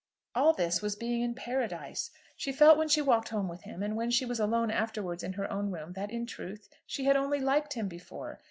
All 0.33 0.53
this 0.53 0.81
was 0.81 0.95
being 0.95 1.21
in 1.21 1.35
Paradise. 1.35 2.09
She 2.35 2.51
felt 2.51 2.75
when 2.75 2.87
she 2.87 3.03
walked 3.03 3.29
home 3.29 3.47
with 3.47 3.61
him, 3.65 3.83
and 3.83 3.95
when 3.95 4.09
she 4.09 4.25
was 4.25 4.39
alone 4.39 4.71
afterwards 4.71 5.21
in 5.21 5.33
her 5.33 5.47
own 5.53 5.69
room, 5.69 5.93
that, 5.93 6.09
in 6.09 6.25
truth, 6.25 6.67
she 6.87 7.03
had 7.03 7.15
only 7.15 7.39
liked 7.39 7.73
him 7.73 7.87
before. 7.87 8.39